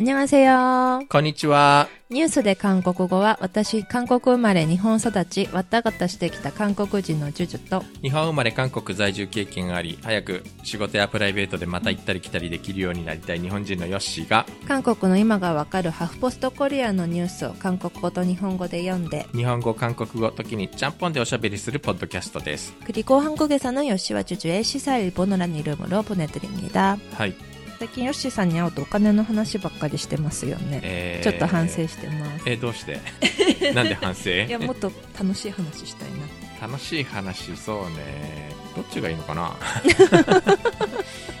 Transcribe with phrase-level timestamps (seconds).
[0.00, 1.06] 안녕하세요。
[1.08, 1.88] こんにちは。
[2.10, 22.72] ニュースで韓国語は、私、韓国生まれ、日本育ち、わったがたしてきた韓国人のジュジュと、日本生まれ韓国在住経験があり、早く仕事やプライベートでまた行ったり来たりできるようになりたい日本人のヨッシーが、韓国の今がわかるハフポストコリアのニュースを韓国語と日本語で読んで、日本語、韓国語、時にちゃんぽんでおしゃべりするポッドキャストです。
[22.84, 26.98] 그리고 한국에서는ヨッシーはジュジュへ시사 일본어란 이름으로 보내드립니다.
[27.14, 27.34] はい。
[27.81, 30.81] 最近ヨッシーさんに会うとお金の話ばっかりしてますよね。
[30.83, 32.43] えーちょっと反省してます。
[32.45, 33.01] えーどうして？
[33.73, 34.29] なんで反省？
[34.45, 36.67] いや、もっと楽しい話したいな。
[36.67, 38.51] 楽しい話、そうね。
[38.75, 39.55] どっちがいいのかな？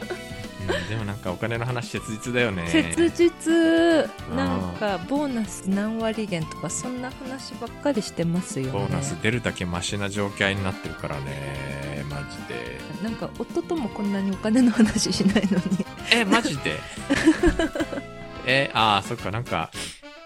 [0.89, 2.67] でもなんかお金の話切実だよね。
[2.67, 3.53] 切実
[4.35, 12.03] なんかボーナス何割減とかそんな話ばっかりしてますよねボーナス出るだけマシな状況になってるからね。
[12.09, 12.79] マジで。
[13.03, 16.79] なんか夫ともこんなにお金の話しないのにえ、マジで？
[18.45, 19.69] え、ああ、そっか、なんか、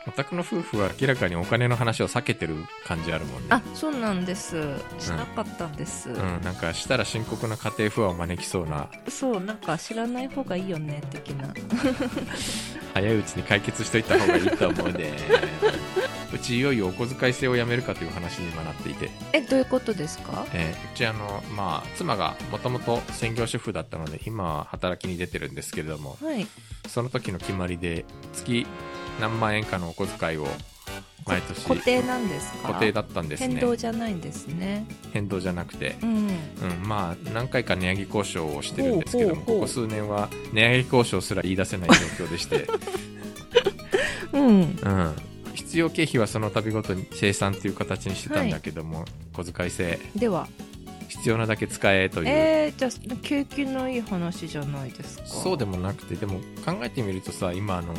[0.07, 3.47] お宅の夫婦は明らかにお金の話を避けてる感じあるもんね。
[3.49, 4.51] あそうなんです。
[4.99, 11.53] しなかったんです、うん、なんかしたら深刻な家庭不安を招きそうな、そうなんか知らない方がいいよね的な。
[12.93, 15.13] 早いうちに解決しといた方がいいと思うね。
[16.33, 20.45] うちいよいよお小遣い制をやめるかという話に今なっていて、えどういうことですか？
[20.53, 26.47] えーうちあの、まあ、妻がもともと専業主婦だったので、今は働きに出てるんですけれども、はい。
[26.87, 28.65] その時の決まりで、月
[29.19, 30.47] 何万円かのお小遣いを
[31.25, 32.67] 毎年固定なんですか？
[32.67, 33.47] 固定だったんですね。
[33.47, 34.85] 変動じゃないんですね。
[35.11, 36.09] 変動じゃなくて、うん。
[36.09, 42.67] うん、まあ何回か値上げ交渉をしてるんですけどもここ数年は値上げ交渉すら言い出せない状況でして、
[44.33, 44.49] うん。
[44.52, 45.16] うん、
[45.55, 50.00] 必要経費はその度ごとに生産という形にしてたんだけども、小遣い制。
[50.16, 50.47] では。
[51.07, 55.25] 必要なだけ使えという、えー、じゃあ景気のいい話じゃないですか。
[55.25, 57.94] そうでもなくてでも考えてみるとさ今あの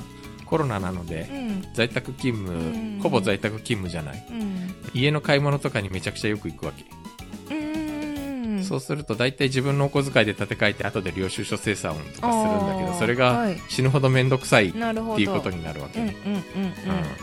[0.46, 1.64] コロナなのでうん。
[1.74, 3.00] 在宅勤務、うん。
[3.02, 4.26] ほぼ在宅勤務じゃない。
[4.30, 4.74] うん。
[4.94, 6.84] 家の買い物とかにめちゃくちゃよく行くわけ、
[8.62, 13.60] そうすると大体自分のお小遣いで立て替えて後で領収書生産とかするんだけどそれがはい。
[13.68, 16.16] 死ぬほど面倒くさいっていうことになるわけね、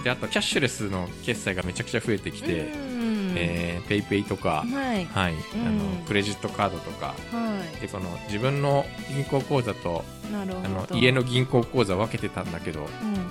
[0.04, 2.93] であとキャッシュレスの決済がめちゃくちゃ増えてきて、うん
[3.36, 5.06] えー、ペイペイとか、はい。
[5.06, 5.78] はい、あうん。
[5.80, 7.08] のクレジットカードとか。
[7.32, 13.24] はでこの自分の銀行口座とあのど家の銀行口座分けてたんだけど、うん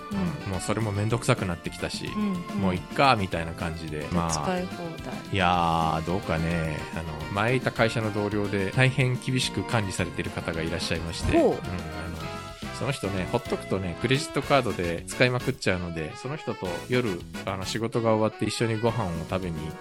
[0.51, 2.61] もうそれも面倒くさくなってきたし、うんうん。
[2.61, 4.31] もういっかみたいな感じで、まあ。
[4.31, 5.15] 使い放題。
[5.33, 6.77] いやーどうかね。
[6.95, 11.53] あの前いた会社の同僚で大変厳しく管理されてる方がいらっしゃいまして、うんあの
[12.79, 19.79] その人ね、ほっとくとね、クレジットカードで使いまくっちゃうので、その人と夜、あの、仕事が終わって一緒にご飯を食べに行く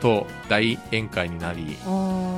[0.00, 1.76] と、大宴会になり、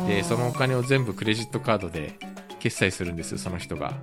[0.06, 2.15] で、そのお金を全部クレジットカードで
[2.59, 3.95] 決済するんですよ、その人が。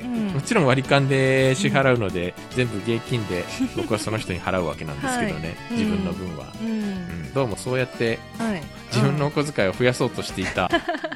[0.00, 0.28] うん。
[0.28, 3.44] もちろん割り勘で支払うので、全部現金で
[3.76, 5.78] 僕はその人に払うわけなんですけどね、はい。
[5.78, 6.46] 自分の分は。
[6.60, 6.68] うん。
[6.68, 7.32] うん。
[7.32, 8.62] どうもそうやってはい。
[8.88, 10.70] 自分のお小遣いを増やそうとしていた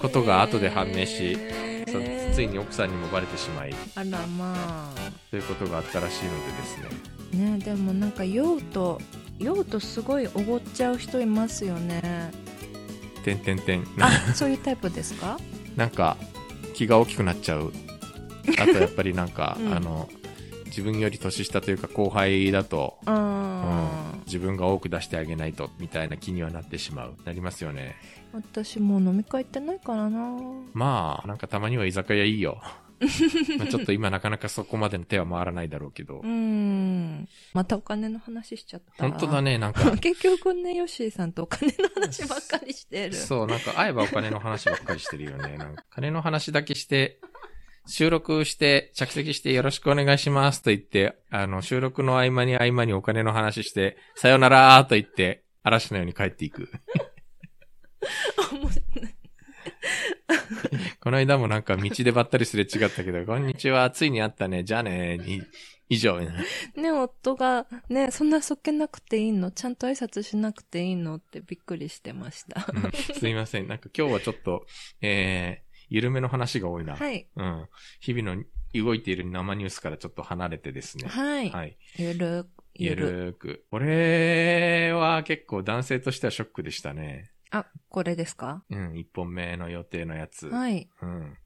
[0.00, 1.36] ことが後で判明し、
[2.32, 4.94] ついに奥さんにもバレてしまい、あらまあ
[5.30, 7.52] ということがあったらしいのでですね。
[7.52, 9.00] ねでもなんか酔うと
[9.38, 12.30] 酔うとすごいおごっちゃう人いますよね
[13.24, 13.84] てんてんてん。
[13.96, 15.38] なあそういうタイプですか？
[15.76, 16.16] なんか、
[16.74, 17.72] 気が大きくなっちゃう。
[18.58, 20.08] あとやっぱりなんか、 うんあの、
[20.66, 27.14] 自分より年下というか後輩だと、うんあ、自分が多く出してあげないと、みたいな気にはなってしまう。
[27.24, 27.96] なりますよね。
[28.32, 30.36] ー私もう飲み会行ってないからな
[30.72, 32.62] まあ、なんかたまには居酒屋いいよ。
[33.58, 36.26] まあちょっと今なかなかそこまでの手は回らないだろうけどう。
[36.26, 45.56] んまたお金の話しちゃった本当だね、なんか、 結局ねヨッシーさんとお金の話ばっかりしてるそう、なんか会えばお金の話ばっかりしてるよね。
[45.56, 47.20] なんか金の話だけして、
[47.86, 56.70] 収録して、着席してよろしくお願いしますと言って、あの、収録の合間に合間にお金の話して、さよならーと言って、嵐のように帰っていく。
[61.00, 65.42] この間もなんか道でばったりすれ違ったけど、こんにちは、ついに会ったね、じゃあね、に
[65.88, 66.20] 以上。
[66.20, 69.50] ね、夫が、ね、そんなそっけなくていいの？
[69.50, 72.66] ちゃんと挨拶しなくていいのってびっくりしてました。
[72.72, 73.68] うんすいません。
[73.68, 74.66] なんか今日はちょっと、
[75.00, 76.96] えー、緩めの話が多いな。
[76.96, 77.26] はい。
[77.36, 77.68] うん。
[78.00, 81.08] 日々の動いている生ニュースからちょっと離れてですね。
[81.08, 81.50] はい。
[81.50, 81.76] はい。
[81.96, 83.36] ゆる、ゆゆる。
[83.38, 83.64] く。
[83.70, 87.32] これは結構男性としてはショックでしたね。
[87.50, 88.62] あ、これですか？
[88.70, 88.96] うん。
[88.96, 90.48] 一本目の予定のやつ。
[90.48, 90.88] はい。
[91.02, 91.36] うん。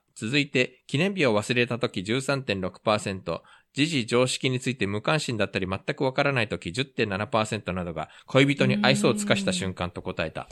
[0.20, 3.40] 続いて、記念日を忘れた時13.6%、
[3.74, 10.48] 時事常識について無関心だったり全くわからない時10.7%などが恋人に愛想を尽かした瞬間と答えた。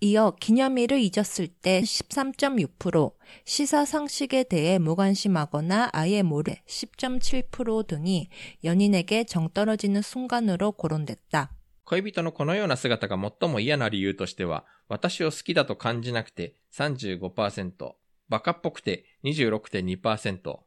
[0.00, 3.12] 이어 기념일을 잊었을 때 13.6%,
[3.44, 8.28] 시사상식에 대해 무관심하거나 아예 모르 10.7% 등이
[8.62, 11.50] 연인에게 정떨어지는 순간으로 거론됐다.
[11.86, 17.92] 恋人のこのような姿が最も嫌な理由としては、私を好きだと感じなくて35%、
[18.28, 20.58] バカっぽくて26.2%、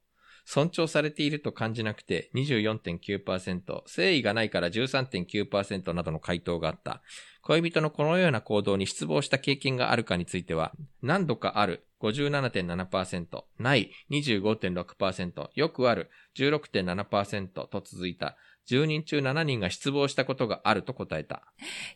[0.44, 7.02] 尊重されていると感じなくて24.9%、誠意がないから13.9%などの回答があった。
[7.42, 18.36] 恋人のこのような行動に失望した経験があるかについては、何度かある57.7%、ない25.6%、よくある16.7%と続いた。
[18.69, 21.41] 10人中7人が失望したことがあると答えた。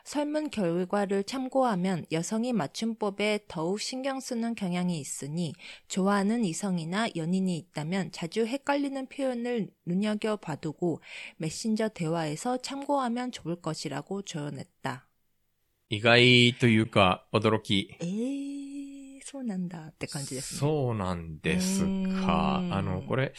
[0.04, 5.54] 설문 결과를 참고하면 여성이 맞춤법에 더욱 신경 쓰는 경향이 있으니
[5.88, 11.02] 좋아하는 이성이나 연인이 있다면 자주 헷갈리는 표현을 눈여겨봐두고
[11.38, 15.06] 메신저 대화에서 참고하면 좋을 것이라고 조언했다.
[15.92, 17.96] 意外というか、驚き。
[18.00, 20.60] 에이, そうなんだって感じですね。
[20.60, 21.88] そうなんですか。
[21.88, 23.34] うーんあの、これ、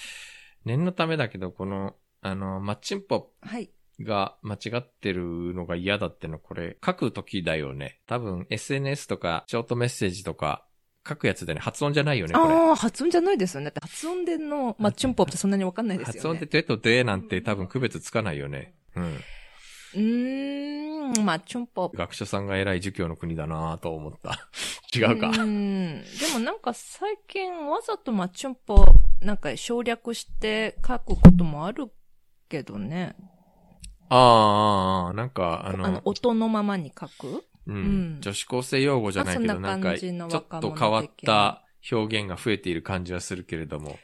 [0.65, 1.95] 念のためだけど、この、
[2.25, 3.70] あの、マッチンポはい。
[4.01, 8.00] が間違ってるのが嫌だっての、これ、書くときだよね。
[8.08, 10.65] 多分、SNS とか、ショートメッセージとか、
[11.08, 12.55] 書くやつでね、発音じゃないよね、これ。
[12.55, 13.65] ああ、発音じゃないですよね。
[13.65, 16.20] だって発音でのマッチュンポップってそんなにわかんないですよね。
[16.20, 18.74] 発音でてとてなんて多分区別つかないよね。
[18.96, 19.24] うん。
[19.94, 21.98] うーん、マッチュンポップ。
[21.98, 24.50] 学者さんが偉い儒教の国だなぁと思った。
[24.98, 25.29] 違うか。
[25.46, 26.01] ん。
[26.01, 28.84] でもなんか最近わざとマッチュンポ
[29.22, 31.91] なんか省略して書くこともある
[32.50, 33.16] けどね。
[34.10, 37.44] ああ、ああ、なんか、ああの、の、音のままに書く？
[37.68, 43.98] うん、うん女子高生用語じゃないけど、ななんか、ちょっと変わった表現が増えている感じはするけれども。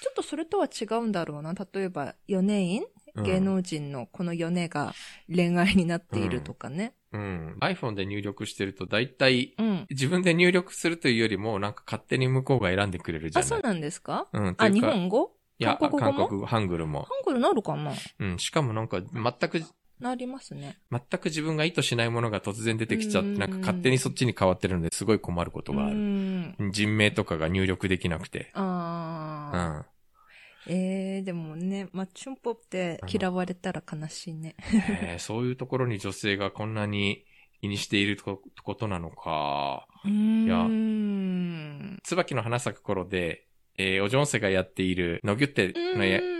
[0.00, 1.54] ちょっとそれとは違うんだろうな。
[1.54, 2.82] 例えば、4年院
[3.14, 4.94] うん芸能人のこの4年が
[5.34, 6.94] 恋愛になっているとかね。
[7.10, 7.56] うん。
[7.60, 9.86] iPhone で入力してると、だいたい、うん。
[9.90, 14.28] 自分で入力するというよりも、なんか勝手に向こうが選んでくれるじゃあ、ないそうなんですか？
[14.32, 14.54] うん。
[14.54, 15.32] とあ、日本語？
[15.58, 16.18] いや、韓国語も？
[16.18, 17.02] 韓国語、ハングルも。
[17.02, 17.92] ハングルなるかな？
[18.20, 18.38] うん。
[18.38, 19.62] しかもなんか、全く、
[20.00, 20.78] なりますね。
[20.92, 25.96] 全く自分が意図しないものが突然出てきちゃって、うんなんか勝手にそっちに変わってるのですごい困ることがあうる。
[25.96, 26.54] ん。
[26.70, 28.52] 人名とかが入力できなくて。
[28.54, 30.70] うああ。
[30.70, 30.70] ん。
[30.70, 34.54] ええでもね、マッチュンポって嫌われたら悲しいね。
[35.02, 37.24] えーそういうところに女性がこんなに
[37.60, 39.88] 気にしているこことなのか。
[40.04, 41.98] うーやん。
[42.04, 43.47] 椿の花咲く頃で、
[43.78, 46.38] えーおジョンセがやっているノギュッテのやうん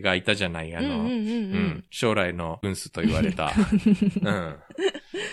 [0.00, 3.52] がいたじゃない、あの、うん将来の軍スと言われた。
[3.54, 4.56] うん。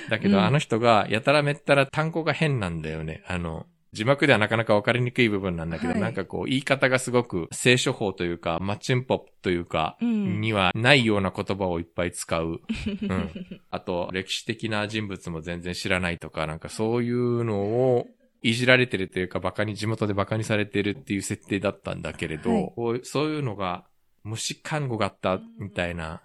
[0.09, 3.23] だけど、うんあの人が、やたらめったら単語が変なんだよね。
[3.27, 12.61] あの、字幕ではなかなか分かりにくい部分なんだけど、はいなんかこう、言い方がすごく、聖書法というか、マッチンポップというか、うんにはないような言葉をいっぱい使う。
[13.01, 13.29] うん。
[13.71, 18.07] あと、歴史的な人物も全然知らないとか、なんかそういうのを、
[18.41, 23.01] いじられてるというか、バカに、地元でバカにされてるっていう設定だったんだけれど、はい。
[23.03, 23.85] そういうのが、
[24.23, 26.21] 虫看護があったみたいな、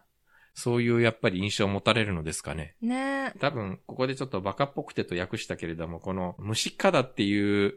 [0.55, 2.77] そういうやっぱり印象を持たれるのですかね。
[2.81, 3.33] ね。
[3.41, 7.75] 多分、ここでちょっとバカっぽくてと訳したけれども、この虫かだっていう、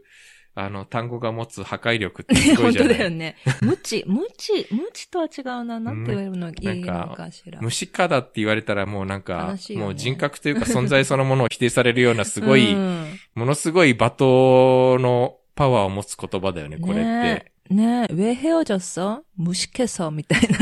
[0.57, 3.37] あの、単語が持つ破壊力ってすごい本じゃない当だよね。
[3.62, 5.81] 無知、無知、無知とは違うな。
[5.81, 7.59] なんて言えるの、いいのかしら。
[7.62, 17.03] 虫かだって言われたらもうなんか、悲しいよねもう人格というか存在そのものを否定されるようなすごい、うんものすごい罵倒のパワーを持つ言葉だよね、これって。
[17.03, 17.75] ねえ。
[17.75, 19.23] ねえ、왜헤어졌어?
[19.39, 20.59] 무식해서みたいな。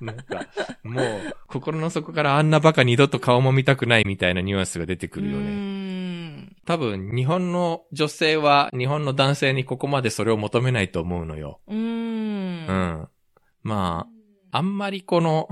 [0.00, 0.46] な んか、
[0.82, 6.15] もう、心の底からあんなバカ二度と顔も見たくないみたいなニュアンスが出てくるようね。
[6.67, 11.61] ん多分、日本の女性は、日本の男性にここまでそれを求めないと思うのよ。
[11.67, 11.73] う。
[11.73, 13.09] うんん。
[13.63, 14.07] ま
[14.51, 15.47] あ、あんまりこの、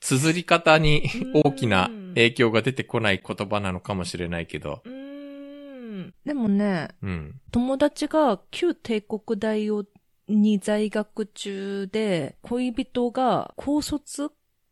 [0.00, 6.14] 綴り方に大きな影響が出てこない言葉なのかもしれないけど、うん。
[6.24, 7.40] でもね、うん。
[7.50, 9.84] 友達が旧帝国大を
[10.28, 14.30] に在学中で、恋人が高卒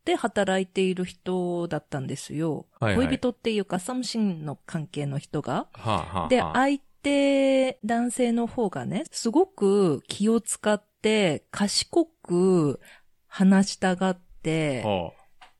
[0.09, 2.65] で働いている人だったんですよ。
[2.79, 5.67] はいはい恋人っていうか、サムシンの関係の人が。
[5.73, 12.79] はあ、はあはあ、で、相手、男性の方がね、すごく気を使って、賢く
[13.27, 15.13] 話したがって、ほ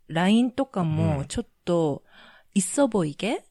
[0.10, 0.14] う。
[0.14, 2.04] LINE とかうんもちょっと、
[2.56, 3.44] いっそぼいげ？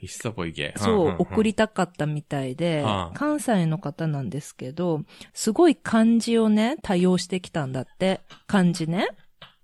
[0.00, 0.72] いっそぼいげ。
[0.76, 5.02] そう、送りたかったみたいで、はあ関西の方なんですけど、
[5.34, 8.20] すごい漢字をね、多用してきたんだって。
[8.46, 9.08] 漢字ね。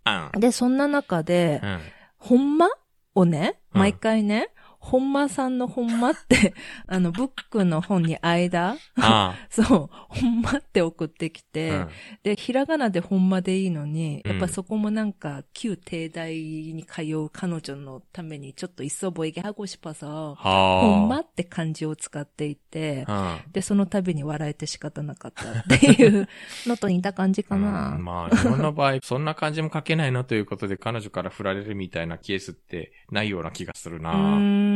[0.06, 0.40] うん。
[0.40, 1.80] で、そんな中で、うん。
[2.18, 2.68] ほんま
[3.14, 4.50] をね、うん毎回ね、
[4.82, 6.54] ほんまさんのほんまって、
[6.88, 8.76] あの、ブックの本に間？
[9.48, 11.88] そう、ほんまって送ってきて、うん、
[12.24, 23.06] で、ひらがなでほんまでいいのに、やっぱそこもなんか、旧帝大に通う彼女のために、ちょっと一層ぼえげはごしぱさ、ほんまって漢字を使っていて、
[23.52, 26.28] で、その度に笑えて仕方なかったっていう
[26.66, 27.94] のと似た感じかな。
[27.96, 34.71] うん、まあ、日本の場合、そんな漢字も書けないなということで、彼女から振られるみたいなケースってないような気がするな。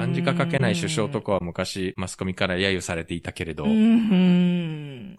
[0.00, 5.16] 漢字が書けない首相とかは昔、マスコミから揶揄されていたけれど、ううん。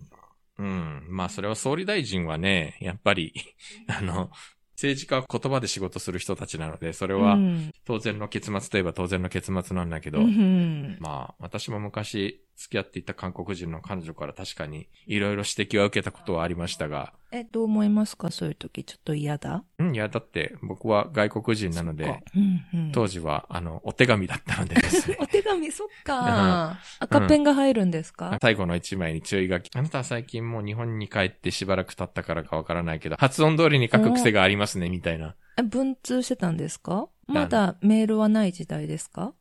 [0.63, 1.05] ん。
[1.09, 3.33] まあ、それは総理大臣はね、やっぱり、
[3.87, 4.31] あの、
[4.75, 18.29] 政治家は言葉で仕事する人たちなので、それはうん当然の結末といえば当然の結末なんだけど、うんまあ、私も昔付き合っていた韓国人の彼女から確かにいろいろ指摘は受けたことはありましたが、え、どう思いますか？
[18.29, 19.63] そういう時、ちょっと嫌だ？
[19.79, 20.55] うん、いや、だって。
[20.61, 22.91] 僕は外国人なので、うんうん。
[22.91, 25.15] 当時は、あの、お手紙だったのでですね。
[25.21, 26.77] お手紙、そっか。
[26.99, 29.69] 赤ペンが入るんですか、最後の一枚に注意書き。
[29.73, 35.35] あなたは最近もう日本に帰ってしばらく経ったからかわからないけど、発音通りに書く癖がありますね、みたいな。
[35.57, 37.07] え文通してたんですか？
[37.27, 39.33] まだメールはない時代ですか？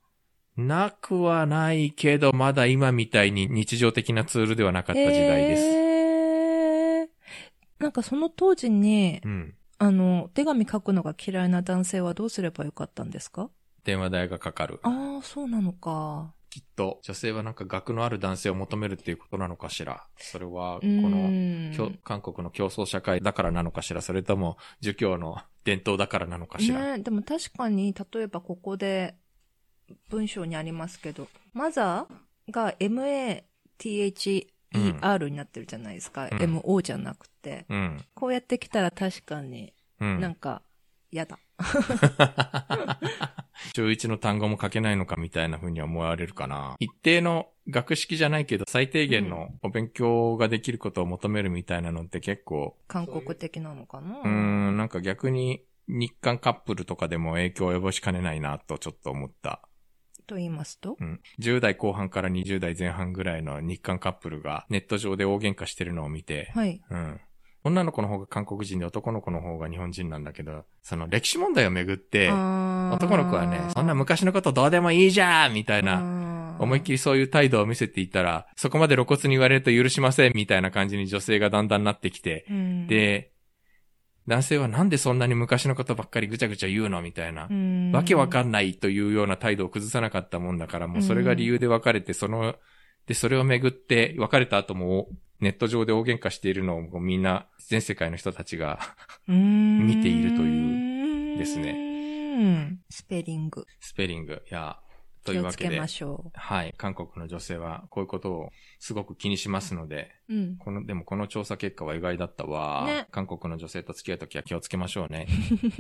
[0.61, 5.63] なくはないけど、まだ今みたいに日常的なツールではなかった時代です。
[5.63, 7.09] へー
[7.79, 9.55] なんかその当時に、うん。
[9.79, 13.49] あの、手紙書くのが嫌いな男性はどうすればよかったんですか？
[13.83, 14.79] 電話代がかかる。
[14.83, 16.35] ああ、そうなのか。
[16.51, 20.05] きっと、女性はなんか学のある男性を求めるっていうことなのかしら。
[20.19, 24.03] それは、こうの、韓国の競争社会だからなのかしら。
[24.03, 26.99] それとも、儒教の伝統だからなのかしら。
[26.99, 29.15] ね、でも確かに、例えばここで
[30.09, 34.47] 文章にありますけど、マザーが MATHER
[35.29, 36.29] になってるじゃないですか。
[36.31, 37.67] うん MO じゃなくて。
[37.69, 38.05] うん。
[38.15, 40.21] こうやってきたら確かにうん。
[40.21, 40.63] なんか
[41.11, 41.39] 嫌だ。
[43.75, 46.77] 中1の単語も書けないのかみたいな風に思われるかな。
[46.79, 54.21] 一定の学識じゃないけど、最低限のお勉強ができることを求めるみたいなのって結構、韓国的なのかな？
[54.21, 59.61] うーん、なんか逆に日韓カップルとかでも影響を及ぼしかねないなとちょっと思った。
[60.31, 60.97] と言いますと？
[61.01, 61.21] うん。
[61.41, 66.81] 10代後半から20代前半ぐらいの日韓カップルがネット上で大喧嘩してるのを見て、はい。
[66.89, 67.21] うん。
[67.63, 76.93] 女の子の方が韓国人で男の子の方が日本人なんだけど、その歴史問題をめぐって、男男の子はね、そんな昔のことどうでもいいじゃんみたいな、思いっきり。
[76.93, 83.30] りそういう態度を見せていたら、そこまで露骨に言われると許しませんみたいな感じに女性がだんだんなってきて、うん、で、
[84.27, 92.57] 男性はなんでそんなに昔のことばっかりぐちゃぐちゃ言うのみたいな、うん、わけわかんんないというような態度を崩さなかったもんだから、もうそれが理由で別れて、その、
[93.07, 95.09] で、それをめぐって別れた後も
[95.41, 98.81] ネット上で大喧嘩しているのをみんな全世界の人たちが
[99.27, 99.37] 見
[99.97, 102.79] 見ているというですね。
[102.91, 103.67] スペリング。
[103.81, 104.79] スペリング、いや、
[105.25, 110.35] と気いうわけでけま、しょはい、韓国の女性はこういうことをすごく気にしますので、う。
[110.35, 110.57] うん。
[110.57, 112.85] この、でもこの調査結果は意外だったわ。
[112.87, 115.27] ね韓国の女性と付き合うときは気をつけましょうね。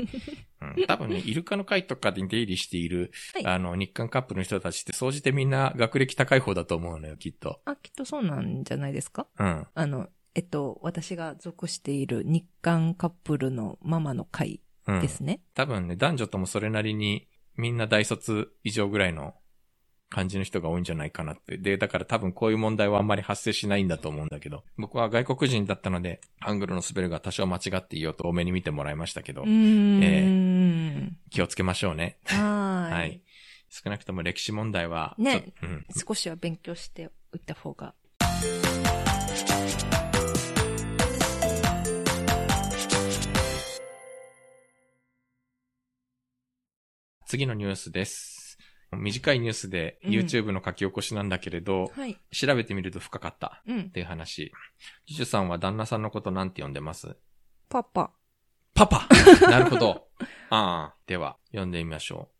[0.61, 7.61] うん、多分ね、イルカの会とかで出入りしている、はいあの、日韓カップルの人たちって、総じてみんな学歴高い方だと思うのよ、きっと。
[7.65, 9.27] あ、きっとそうなんじゃないですか？
[9.39, 9.67] うん。
[9.75, 15.01] あの、えっと、私が属している日韓カップルのママの会うん。
[15.01, 15.43] ですね。
[15.55, 17.29] 多分ね、男女ともそれなりに、
[17.61, 19.35] みんな大卒以上ぐらいの
[20.09, 21.57] 感じの人が多いんじゃないかなって。
[21.57, 31.17] で、だから多分こういう問題はあんまり発生しないんだと思うんだけど、僕は外国人だったので、アングルのスペルが多少間違っていようと多めに見てもらいましたけど、うーん。
[31.31, 32.19] 気をつけましょうね。
[32.25, 32.93] はーい。
[32.93, 33.23] はい。
[33.69, 35.87] 少なくとも歴史問題は、ねうん。
[36.07, 37.95] 少しは勉強しておいた方が。
[47.31, 48.59] 次のニュースです。
[48.91, 52.19] 短いニュースでうん YouTube の書き起こしなんだけれど、はい。
[52.33, 53.85] 調べてみると深かったうんっ。
[53.91, 54.51] ていう話。
[55.07, 57.17] ジュジュさんは旦那さんのことなんて呼んでます？
[57.69, 58.11] パパ。
[58.75, 59.07] パパ
[59.49, 60.09] なるほど。
[60.51, 60.97] ああ。
[61.07, 62.40] では、読んでみましょう。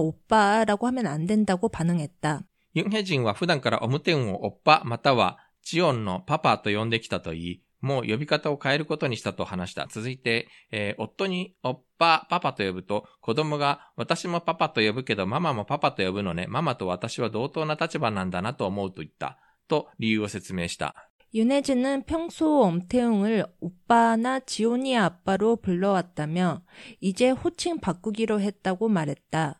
[0.00, 2.42] 오빠라고 하면 안 된다고 반응했다.
[2.74, 9.86] ユンヘジンは普段からオムテウンをオッパまたはチオンのパパと呼んできたと言い、もう呼び方を変えることにしたと話した。
[9.90, 19.38] 続いて、えー夫にオッパ、パパと呼ぶと、子供が私もパパと呼ぶけどママもパパと呼ぶのね、ママと私は同等な立場なんだなと思うと言った。
[19.68, 20.94] と理由を説明した。
[21.34, 26.62] 윤혜진은 평소 엄태웅을 오빠나 지온이 아빠로 불러왔다며
[27.00, 29.59] 이제 호칭 바꾸기로 했다고 말했다.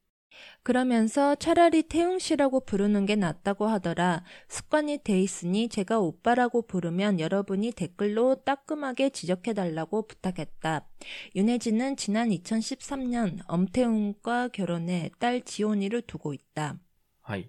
[0.62, 4.24] 그러면서 차라리 태웅 씨라고 부르는 게 낫다고 하더라.
[4.48, 10.86] 습관이 돼 있으니 제가 오빠라고 부르면 여러분이 댓글로 따끔하게 지적해달라고 부탁했다.
[11.36, 16.78] 윤혜진은 지난 2013년 엄태웅과 결혼해 딸 지온이를 두고 있다.
[17.22, 17.48] はい。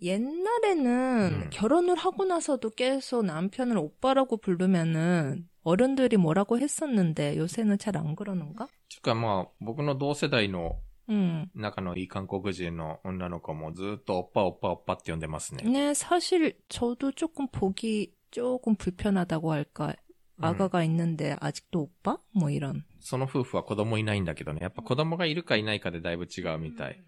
[0.00, 1.50] 옛날에는 음.
[1.50, 8.68] 결혼을 하고 나서도 계속 남편을 오빠라고 부르면은 어른들이 뭐라고 했었는데 요새는 잘 안 그러는가?
[8.88, 11.46] つうかまあ、僕の同世代の 음.
[11.54, 15.62] 仲のいい韓国人の女の子もずっとおっぱおっぱおっぱって呼んでますね。
[15.64, 19.94] 네, 사실 저도 조금 보기 조금 불편하다고 할까.
[20.40, 22.18] うん 아가가 있는데 아직도 오빠?
[22.32, 22.84] 뭐 이런.
[23.00, 24.60] その夫婦は子供いないんだけどね。
[24.62, 27.02] やっぱ子供がいるかいないかでだいぶ違うみたい。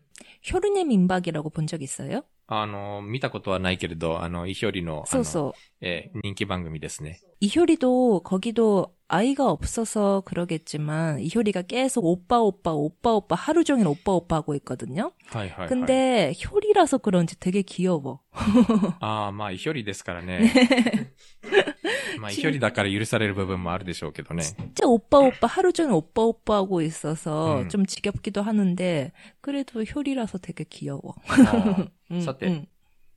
[0.53, 2.25] 효리네 민박이라고 본 적 있어요?
[2.49, 5.55] あの、見たことはないけれど、あの、イヒョリの、あの 소소.
[5.81, 7.21] えー人気番組ですね。
[7.39, 14.37] 이효리도 거기도 아이가 없어서 그러겠지만 이효리가 계속 오빠 오빠 오빠 오빠 하루 종일 오빠 오빠
[14.37, 15.13] 하고 있거든요.
[15.33, 15.69] はいはい、はい。
[15.69, 18.21] 근데 효리라서 그런지 되게 귀여워.
[19.01, 20.53] ああ、まあ、イヒョリですからね。
[22.21, 24.45] まあ、イヒョリだから許される部分もあるでしょうけどね。
[24.45, 27.69] 진짜 오빠 오빠 하루 종일 오빠 오빠 하고 있어서 음.
[27.69, 31.15] 좀 지겹기도 하는데 그래도 효리라서 되게 귀여워.
[31.27, 32.67] あー 음, さて、 음.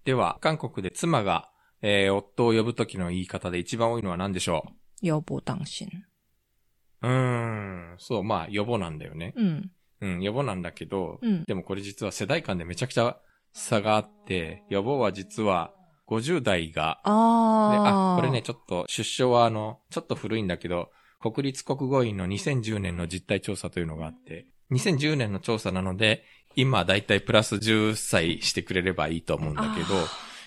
[0.05, 1.49] では、韓国で妻が、
[1.83, 4.63] えー夫を呼ぶときの言い方で一番多いのは何でしょ 여
[5.02, 5.88] 予防当心。
[7.02, 7.96] うーん。
[7.98, 9.32] そう、まあ、予防なんだよね。
[9.36, 9.70] うん。
[10.00, 13.18] うん、予防なんだけど、うん、でもこれ実は世代間でめちゃくちゃ
[13.52, 15.72] 差があって、予防は実は
[16.06, 29.86] 50代が、ああこれね、ちょっと出生はあの、ちょっと古いんだけど、国立国語院の2010年の実態調査というのがあって、2010年の調査なので、今だいたいプラス10歳してくれればいいと思うんだけど、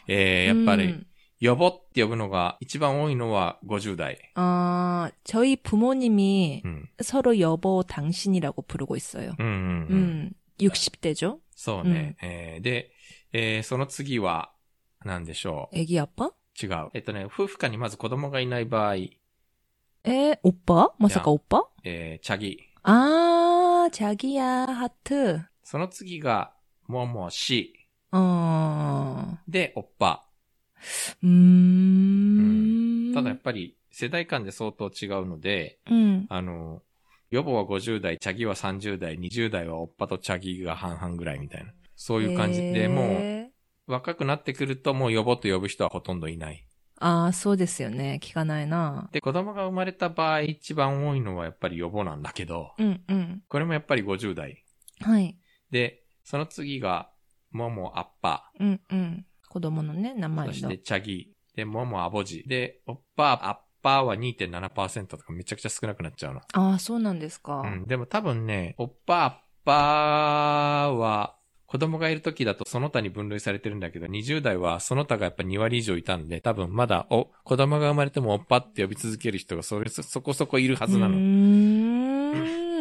[0.08, 1.06] えー、やっぱり
[1.41, 1.41] 음.
[1.41, 4.19] 予防って呼ぶのが一番多いのは50代。
[4.37, 6.89] 아, 저희 부모님이 うん。
[7.03, 9.35] 서로 여보 당신이라고 부르고 있어요.
[9.39, 9.61] うんうんうん。
[9.93, 11.39] 음, 60대죠?
[11.55, 12.17] そうね。
[12.23, 12.91] えーで、
[13.33, 14.51] えーその次は、
[15.05, 16.27] 何でしょ 애기 아빠?
[16.29, 16.33] う。
[16.59, 16.89] 違う。
[16.95, 18.95] えっとね、夫婦間にまず子供がいない場合、
[20.05, 20.89] 에, 오빠?
[20.99, 21.35] 마사카 야.
[21.35, 21.65] 오빠?
[21.85, 22.59] えー、チャギ。
[22.83, 25.43] 아, 자기야, 하트.
[25.63, 26.55] その次が、
[26.87, 27.75] ももし。
[28.13, 30.23] 어, で、おっぱ。
[31.24, 36.82] うん,、ただやっぱり世代間で相当違うので、うん、あの、
[37.30, 41.72] 予防は50代、チャギは30代、20代はおっぱとチャギが半々ぐらいみたいな。
[41.96, 43.52] そういう感じで、もう、
[43.92, 46.66] 若くなってくるともう予防と呼ぶ人はほとんどいない。
[47.00, 48.20] ああ、そうですよね。
[48.22, 49.10] 聞かないな。
[49.12, 54.64] で、子供が生まれた場合一番多いのはやっぱり予防なんだけど、うんうん、これもやっぱり50代。
[55.00, 55.38] はい。
[55.72, 57.10] で、その次が、
[57.52, 58.52] もも、アッパ。
[58.60, 59.26] うんうん。
[59.52, 60.30] 子供のね、名ー。
[60.30, 60.78] 前のそして、。
[60.78, 61.34] チャギ。
[61.58, 62.46] で、ももアボジ。
[62.48, 66.40] で、おっぱ、アッパーは2.7%とかめちゃくちゃ少なくなっちゃうの。
[66.54, 67.56] ああ、そうなんですか。
[67.60, 67.86] うん。
[67.86, 69.34] でも多分ね、おっぱ、アッ
[69.66, 71.36] パーは、
[71.66, 81.16] 子供がいる時だとその他に分類されてるんだけど、20代はその他がやっぱ2割以上いたんで、多分まだ、お、子供が生まれてもおっぱって呼び続ける人がそれそ、そこそこいるはずなの。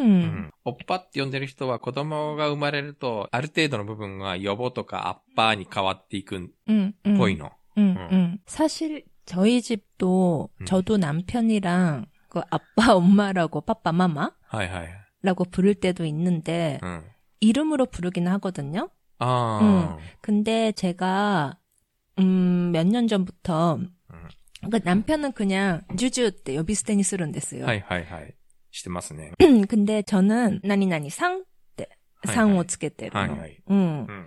[0.00, 0.52] うんん。
[0.64, 7.18] おっぱって呼んでる人は子供が生まれると、ある程度の部分が予防とかアッパーに変わっていくっ 응, 응.
[7.18, 7.52] ぽいの。
[7.78, 8.08] 응, 응.
[8.10, 8.38] 응.
[8.46, 10.66] 사실 저희 집도 응.
[10.66, 14.88] 저도 남편이랑 그 아빠 엄마라고 빠빠 마마라고 はいはい。
[15.50, 17.04] 부를 때도 있는데 うん。
[17.40, 18.88] 이름으로 부르기는 하거든요.
[19.18, 19.98] ああ。
[20.22, 21.58] 근데 제가
[22.18, 23.78] 음, 몇 년 전부터
[24.70, 28.34] 그 남편은 그냥 주주 때 여비스테니 쓰는 데어요 はいはいはい。
[28.70, 29.32] してますね。
[29.68, 31.44] 근데 저는 나니나니 상
[31.76, 31.88] 때,
[32.26, 32.64] 하이, 상호 하이.
[32.68, 33.18] 쓰게때로.
[33.18, 33.56] 하이, 하이.
[33.70, 34.06] 응.
[34.08, 34.26] うん。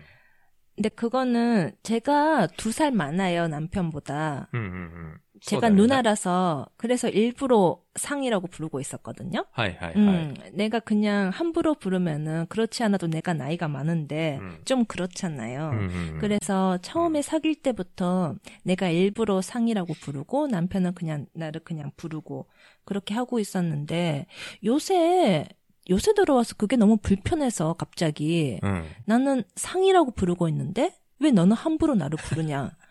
[0.76, 4.50] 근데 그거는 제가 두 살 많아요, 남편보다.
[4.54, 5.20] うんうんうん。
[5.45, 9.45] 제가 누나라서 그래서 일부러 상이라고 부르고 있었거든요.
[9.53, 10.51] 하이, 하이, 음, 하이.
[10.53, 14.59] 내가 그냥 함부로 부르면은 그렇지 않아도 내가 나이가 많은데 음.
[14.65, 15.71] 좀 그렇잖아요.
[15.71, 16.19] 음, 음, 음.
[16.19, 17.23] 그래서 처음에 음.
[17.23, 22.47] 사귈 때부터 내가 일부러 상이라고 부르고 남편은 그냥 나를 그냥 부르고
[22.87, 24.27] 그렇게 하고 있었는데
[24.65, 25.47] 요새
[25.91, 28.59] 요새 들어와서 그게 너무 불편해서 갑자기
[29.05, 32.71] 나는 상이라고 부르고 있는데 왜 너는 함부로 나를 부르냐.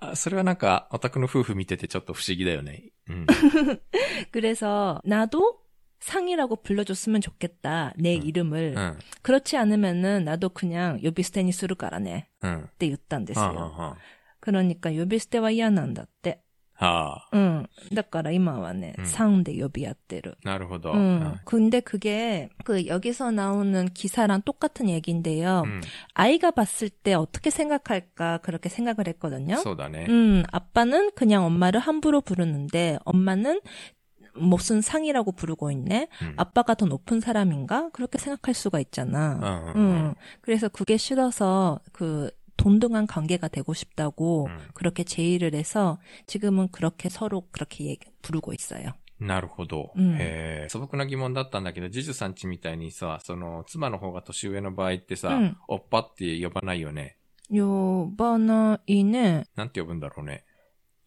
[0.00, 2.90] あそれはなんか、オタクの夫婦見ててちょっと不思議だよね。
[3.08, 3.26] うん。
[4.30, 5.60] 그래서 나도
[6.00, 7.92] 상이라고 불러줬으면 좋겠다.
[7.96, 8.22] 내 음.
[8.24, 8.74] 이름을.
[8.76, 8.98] うん。
[9.22, 12.28] 그렇지 않으면은 나도 그냥 요비스테니 쓰루가라네.
[12.42, 12.58] うん。
[12.64, 13.58] って言ったんですはあ、よ。
[13.76, 13.96] は
[14.40, 16.42] 그러니까 요비스테は嫌なんだって。
[16.82, 17.36] あ、はあ。
[17.36, 17.68] うん。
[17.92, 20.38] だから今はね、うん 상대 요비 やってる。
[20.44, 20.92] なるほど。
[20.92, 21.34] 음.
[21.44, 25.62] 근데 그게 그 여기서 나오는 기사랑 똑같은 얘기인데요.
[25.64, 25.80] うん。
[26.14, 29.56] 아이가 봤을 때 어떻게 생각할까 그렇게 생각을 했거든요.
[29.56, 30.06] そうだね。
[30.08, 33.60] 음, 아빠는 그냥 엄마를 함부로 부르는데 엄마는
[34.34, 36.06] 무슨 상이라고 부르고 있네?
[36.22, 36.34] 음.
[36.36, 37.90] 아빠가 더 높은 사람인가?
[37.92, 39.40] 그렇게 생각할 수가 있잖아.
[39.42, 40.14] 응, 응, 음.
[40.42, 44.58] 그래서 그게 싫어서 그 동등한 관계가 되고 싶다고 음.
[44.74, 48.92] 그렇게 제의를 해서 지금은 그렇게 서로 그렇게 얘기- 부르고 있어요.
[49.20, 49.92] なるほど。
[49.96, 50.68] うんへえ。
[50.68, 57.16] 素朴な疑問だったんだけど、ジュジュさんちみたいにさ、その、妻の方が年上の場合ってさ、うんおっぱって呼ばないよね。
[57.52, 59.44] 요바나이네.
[59.56, 60.44] なんて呼ぶんだろうね。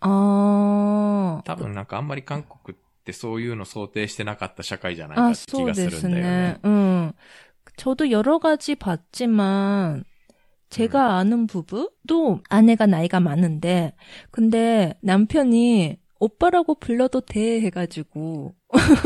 [0.02, 1.42] 아.
[1.46, 6.22] 多分なんかあんまり韓国ってそういうの想定してなかった社会じゃないか 아, って気がするんだよ 소데스네.
[6.22, 6.60] ね。
[6.66, 7.14] 응.
[7.78, 10.04] 저도 여러 가지 봤지만,
[10.69, 11.11] 제가 음.
[11.17, 13.95] 아는 부부도 아내가 나이가 많은데,
[14.31, 18.55] 근데 남편이 오빠라고 불러도 돼 해가지고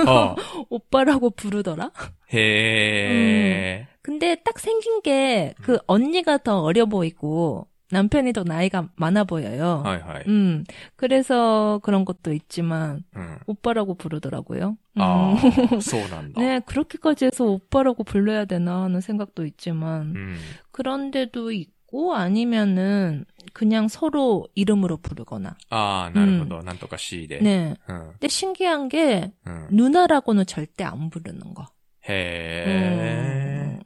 [0.06, 0.34] 어.
[0.70, 1.90] 오빠라고 부르더라.
[2.32, 3.80] 해.
[3.80, 3.86] 음.
[4.02, 5.78] 근데 딱 생긴 게그 음.
[5.86, 9.82] 언니가 더 어려 보이고 남편이 더 나이가 많아 보여요.
[9.84, 10.22] 하이, 하이.
[10.28, 10.64] 음,
[10.96, 13.38] 그래서 그런 것도 있지만 음.
[13.46, 14.70] 오빠라고 부르더라고요.
[14.70, 14.76] 음.
[15.00, 15.36] 아,
[15.80, 16.40] 소난다.
[16.40, 20.38] 네, 그렇게까지 해서 오빠라고 불러야 되나 하는 생각도 있지만 음.
[20.70, 25.56] 그런데도 있고 아니면은 그냥 서로 이름으로 부르거나.
[25.70, 27.40] 아, 나름도 난또가 씨대.
[27.40, 27.74] 네.
[27.86, 29.32] 근데 신기한 게
[29.70, 31.66] 누나라고는 절대 안 부르는 거.
[32.08, 33.78] 해.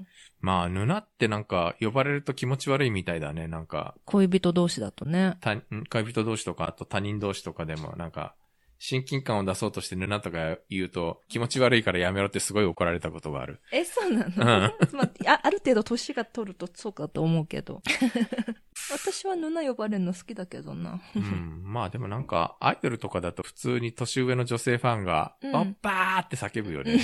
[0.45, 3.95] まあ、ヌナってなんか、呼ばれると気持ち悪いみたいだね、なんか。
[4.05, 5.39] 恋人同士だとね。
[5.41, 5.57] た
[5.89, 8.35] 恋人同士とか、あと他人同士とかでも、なんか、
[8.79, 13.59] 親近感を出そうとしてヌナとか言うと、気持ち悪いからやめろってすごい怒られたことがある。
[13.73, 14.37] え、そうなの、うん
[14.93, 17.81] まあ、ある程度年が取るとそうかと思うけど。
[18.93, 21.01] 私はヌナ呼ばれるの好きだけどな。
[21.17, 21.63] うん。
[21.65, 27.01] まあでもなんか、アイドルとかだと普通に年上の女性ファンが、うん、おっぱーって叫ぶよね。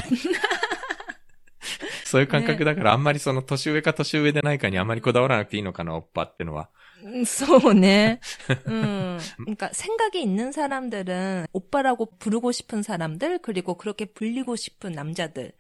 [2.10, 6.70] そういう感覚だから、あんまりその年上か年上でないかにあんまりこだわらなくていいのかな、おっぱってのは。
[7.04, 8.20] 음, 소네.
[8.68, 9.20] 음.
[9.38, 15.52] 그러니까 생각이 있는 사람들은 오빠라고 부르고 싶은 사람들 그리고 그렇게 불리고 싶은 남자들에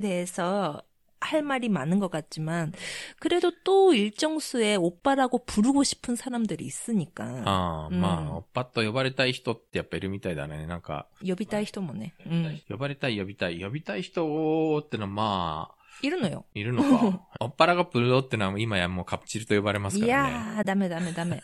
[0.00, 0.82] 대해서
[1.18, 2.72] 할 말이 많은 것 같지만
[3.18, 10.66] 그래도 또 일정 수의 오빠라고 부르고 싶은 사람들이 있으니까 ああ、うんまあ、おっぱっと呼ばれたい人ってやっぱいるみたいだね。
[10.66, 12.12] なんか、 여비다이 히토모네.
[12.26, 12.60] 음.
[12.68, 13.60] 呼ばれたい呼びたい。
[13.60, 16.45] 呼びたい人ってのはまあ、 いるのよ。
[16.53, 17.21] いるのか。
[17.39, 20.29] おっぱらがプルドってのは今やもうカプチルと呼ばれますからね。
[20.29, 21.41] いやー、ダメダメダメ。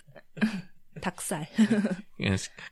[1.00, 1.48] たくさん。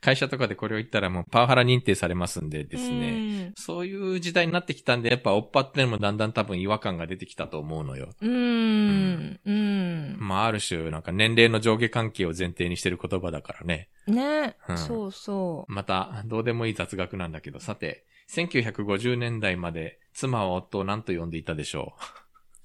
[0.01, 3.53] 会社とかでこれを言ったらもうパワハラ認定されますんでですね。
[3.55, 8.09] そういう時代になってきたんで、やっぱおっぱってのもだんだん多分違和感が出てきたと思うのよ。
[8.21, 9.39] うん。
[9.45, 10.17] うん。
[10.19, 13.89] まあある種、なんか年齢の上下関係を前提にしてる言葉だからね。
[14.07, 14.55] ね。
[14.67, 15.71] うん、そうそう。
[15.71, 21.95] また、どうでもいい雑学なんだけど、さて、1950年代まで妻は夫を何と呼んでいたでしょ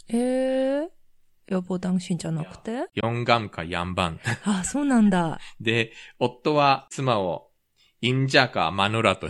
[0.08, 0.16] う？
[0.16, 0.99] ええー
[1.50, 2.86] 予防断信じゃなくて？
[2.94, 4.20] 四ガか四ン。
[4.44, 5.38] あ、そうなんだ。
[5.60, 7.48] で、夫は妻を、
[8.00, 9.28] インジャかマヌラと。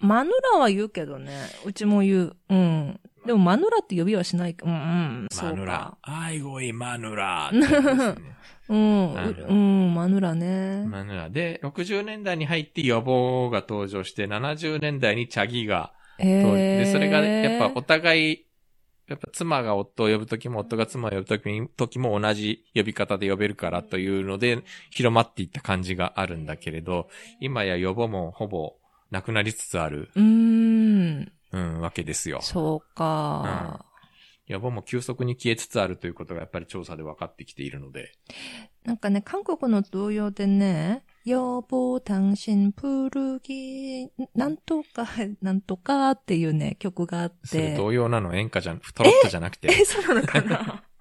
[0.00, 1.32] マヌラは言うけどね。
[1.64, 2.36] うちも言う。
[2.50, 3.00] うん。
[3.26, 4.56] でもマヌラって呼びはしない。
[4.62, 5.28] うんうん。
[5.42, 5.96] マヌラ。
[6.02, 7.50] あいごいマヌラ、
[8.68, 9.14] うん。
[9.14, 9.94] うん。
[9.94, 10.84] マヌラね。
[10.86, 11.30] マヌラ。
[11.30, 18.46] で、60年代に入って予防が登場して、70年代にチャギが登場、えー、で、それがやっぱお互い
[19.12, 27.08] やっぱ妻が夫を呼ぶときも夫が妻を呼ぶときに時も同じ呼び方で呼べるからというので広まっていった感じがあるんだけれど、
[27.40, 28.74] 今や予防もほぼ
[29.10, 31.32] なくなりつつある、うーん。
[31.52, 32.40] うん、わけですよ。
[32.40, 33.84] そうか。
[34.46, 38.12] 予防も急速に消えつつあるということがやっぱり調査で分かってきているので。
[38.84, 45.05] なんかね、韓国の童謡でね、 여보 당신 부르기なんとか
[45.41, 47.75] なんとかっていうね曲があっそれて。
[47.75, 49.67] 同様なの演歌じゃん、トロットじゃなくて。
[49.71, 50.83] え、 そうなのかな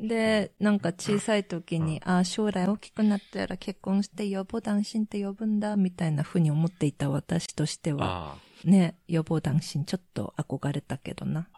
[0.00, 8.68] で、なんか小さい時に、あ、将来大きくなったら結婚して予防男子って呼ぶんだ、みたいな風に思っていた私としては、ああ。
[8.68, 11.48] ね、予防男子ちょっと憧れたけどな。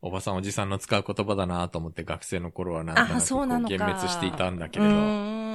[0.00, 3.74] おばさんおじさんの使う言葉だなと思って学生の頃はなんとなくこあ、そうなのか。
[3.74, 4.94] 幻滅していたんだけうれど。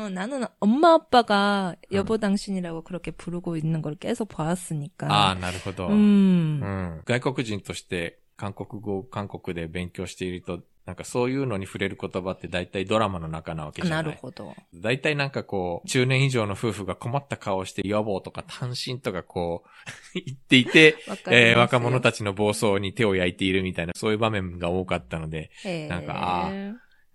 [0.08, 2.18] 나는 엄마 아빠가 여 보.
[2.18, 5.08] 당신이라고 그렇게 부르고 있는 걸 계속으니 까.
[5.08, 5.88] 아, なるほど.
[5.88, 6.60] 음.
[6.62, 7.02] 음.
[7.04, 14.04] 外国人として韓国語韓国で勉強しているとなんかそういうのに触れる言葉って大体ドラマの中なわけじゃない。
[14.04, 14.54] なるほど。
[14.74, 19.68] 大体なんかこう、中年以上の夫婦が困った顔して、予防とか単身とかこう
[20.24, 20.96] 言っていて、
[21.30, 25.50] えー、若者たちの暴走に手を焼いているみたいな、そういう場面が多かったので、
[25.90, 26.50] なんか、ああ、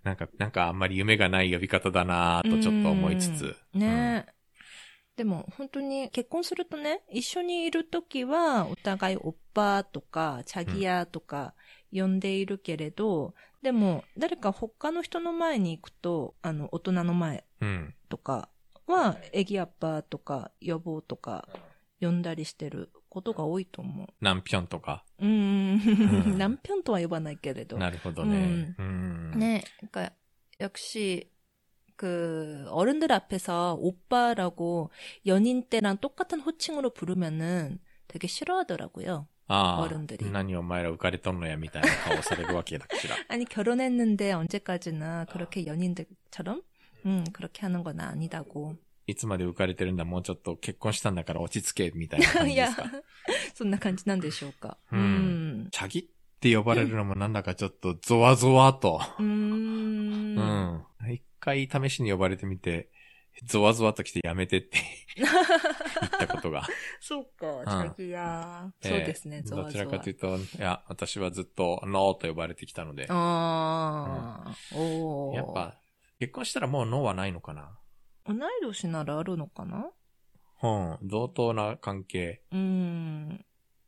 [0.04, 3.56] なんか、なんかあんまり夢がない呼び方だなぁとちょっと思いつつ。
[3.74, 4.26] うんね
[5.16, 11.54] でも本当に結婚するとね、一緒にいるときはお互いおっぱとか、チャギヤとか
[11.92, 17.94] 呼んでいるけれど、でも誰か他の人の前に行くと、あの、大人の前うん。
[18.08, 18.48] とか
[18.88, 21.48] は、エギアッパーとか予防とか
[22.00, 25.03] 呼んだりしてる ことが多いと思南平とか。
[25.19, 25.25] う。
[25.25, 25.75] うん。
[25.77, 27.77] ん何편도は呼ばないけれど。
[27.77, 28.75] なるほどね。
[28.77, 29.31] うん。
[29.37, 30.11] 네, 그러니까
[30.59, 31.31] 역시
[31.95, 34.89] 그 어른들 앞에서 오빠라고
[35.25, 39.27] 연인 때랑 똑같은 호칭으로 부르면은 되게 싫어하더라고요.
[39.47, 39.81] ああ。
[39.81, 43.15] 어른들이 何お前ら浮かれとんのやみたいな顔されるわけだしら。
[43.27, 46.61] 아니 결혼했는데 언제까지나 그렇게 연인들처럼
[47.05, 48.75] 음 그렇게 하는 건 아니다고.
[49.06, 52.82] いつまで浮かれてるんだ、もうちょっと結婚したんだから落ち着け、みたいな感じですか？
[52.84, 52.90] いや、
[53.54, 54.78] そんな感じなんでしょうか。
[54.92, 55.68] うん。
[55.70, 56.04] チャギっ
[56.40, 59.00] て呼ばれるのもなんだかちょっとゾワゾワと。
[59.18, 60.36] うん。
[60.38, 60.84] うん。
[61.12, 62.90] 一回試しに呼ばれてみて、
[63.44, 64.78] ゾワゾワと来てやめてって
[65.16, 66.66] 言ったことが。
[67.00, 69.84] そうか、チャギや、うん、そうですね、ゾワゾワ。
[69.84, 73.06] どちらかというと、いや、私はずっと、ノーと呼ばれてきたので。
[73.10, 75.74] ああ、うん、おやっぱ、
[76.20, 77.76] 結婚したらもうノーはないのかな？
[78.26, 79.90] 同い年ならあるのかな？
[80.62, 80.98] うん。
[81.02, 82.42] 同等な関係。
[82.52, 83.44] うん。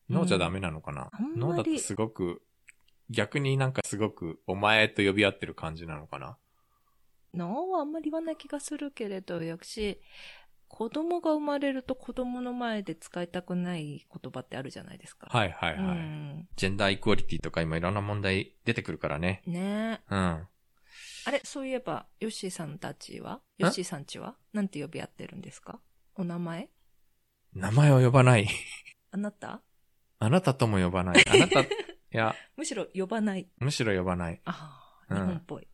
[0.08, 2.42] ノーじゃダメなのかな、あんまりノーだってすごく、
[3.10, 6.36] 逆になんかすごくお前と呼び合ってる感じなのかな
[7.32, 10.00] ？No はあんまり言わない気がするけれど、역시
[10.68, 15.28] 子供が生まれると子供の前で使いたくない言葉ってあるじゃないですか。
[15.30, 15.98] はいはいはい。
[15.98, 16.48] うん。
[16.56, 19.42] ジェンダーイクオリティとか今いろんな問題出てくるからね。
[19.46, 20.14] ねえ。
[20.14, 20.48] うん。
[21.24, 23.40] あれ、そういえば、ヨッシーさんたちは？
[23.58, 24.36] ヨッシーさんちは？
[24.52, 25.80] なんて呼び合ってるんですか？
[26.14, 26.68] お名前？
[27.54, 28.48] 名前を呼ばない。
[29.10, 29.62] あなた？
[30.18, 31.24] あなたとも呼ばない。
[31.28, 31.66] あなた、 い
[32.10, 33.48] や、むしろ呼ばない。
[33.58, 34.40] むしろ呼ばない。
[34.44, 35.68] ああ、うん日本っぽい。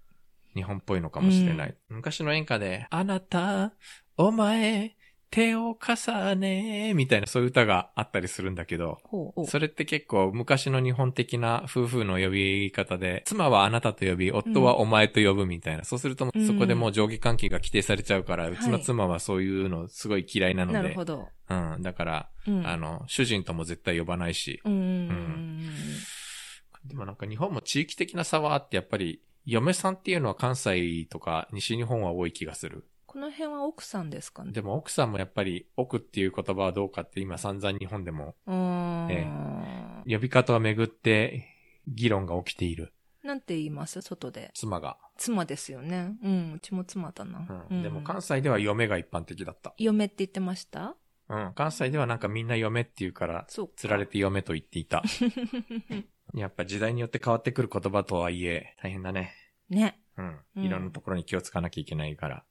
[0.54, 1.76] 日本っぽいのかもしれない。
[1.88, 3.72] 昔の演歌で、あなた、
[4.16, 4.96] お前、
[5.32, 8.98] 手を重ね、みたいなそういう歌があったりするんだけど。
[9.48, 15.84] それって結構昔の日本的な夫婦の呼び方で、妻はあなたと呼び、夫はお前と呼ぶみたいな。
[15.84, 21.28] そうすると、うんそこでもう上下関係が規定されちゃうから、いうちの妻はそういうのすごい嫌いなので、なるほど。
[21.48, 21.78] うん。
[21.80, 22.66] だから、うん。
[22.66, 25.70] あの、主人とも絶対呼ばないし、うんうんうん
[26.84, 32.84] でもなんか日本も地域的な差はあって、やっぱり、嫁さんっていうのは関西とか西日本は多い気がする。
[33.12, 34.52] この辺は奥さんですかね？
[34.52, 39.10] でも奥さんもやっぱり、奥っていう言葉はどうかって今散々日本でも、うーん。
[39.10, 39.26] え
[40.10, 41.44] 呼び方をめぐって
[41.86, 42.94] 議論が起きている。
[43.22, 44.00] なんて言います？
[44.00, 44.50] 外で。
[44.54, 44.96] 妻が。
[45.18, 46.16] 妻ですよね。
[46.22, 46.52] うん。
[46.54, 47.66] うちも妻だな。
[47.70, 47.82] うん。
[47.82, 49.74] でも関西では嫁が一般的だった。
[49.76, 50.96] 嫁って言ってました？
[51.28, 51.52] うん。
[51.54, 53.74] 関西ではなんかみんな嫁って言うから、そうか。
[53.76, 55.02] 釣られて嫁と言っていた。
[56.34, 59.34] やっぱ時代によって変わってくる言葉とはいえ、大変だね。
[59.68, 60.00] ね。
[60.16, 60.40] うん。
[60.56, 62.44] うんいろんなところに気をつかなきゃいけないから。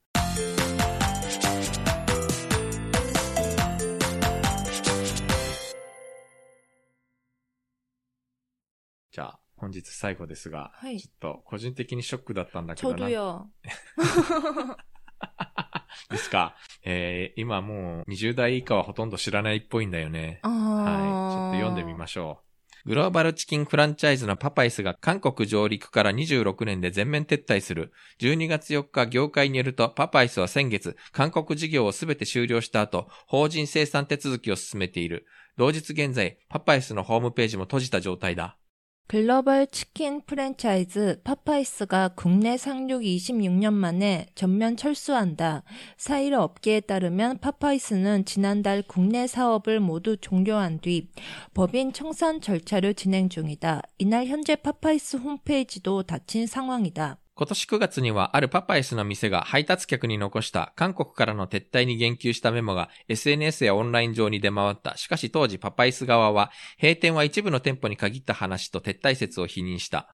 [9.12, 12.98] じゃあ、本日最後ですが、はい、ちょっと個人的にショックだったんだけどな。
[12.98, 13.50] ちょうどよ。
[16.10, 16.56] ですか。
[16.84, 20.40] えー、今もう20代以下はほとんど知らないっぽいんだよね。
[20.44, 20.52] はい。
[20.52, 22.52] ちょっと読んでみましょう。
[22.86, 27.92] グローバルチキンフランチャイズのパパイスが韓国上陸から26年で全面撤退する。
[28.20, 35.28] 12月4日業界によるとパパイスは先月、韓国事業をすべて終了した後、法人生産手続きを進めている。
[35.58, 38.58] 同日現在、パパイスのホームページも閉じた状態だ。
[39.12, 45.64] 글로벌 치킨 프랜차이즈 파파이스가 국내 상륙 26년 만에 전면 철수한다.
[45.98, 51.10] 사일 업계에 따르면 파파이스는 지난달 국내 사업을 모두 종료한 뒤
[51.54, 53.82] 법인 청산 절차를 진행 중이다.
[53.98, 57.21] 이날 현재 파파이스 홈페이지도 닫힌 상황이다.
[57.34, 64.98] 今年9月にはあるパパイスの店が配達客に残した韓国からの撤退に言及したメモが SNS やオンライン上に出回った。
[64.98, 70.14] しかし当時パパイス側は閉店は一部の店舗に限った話と撤退説を否認した。